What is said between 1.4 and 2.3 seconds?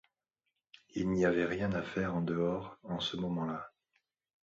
rien à faire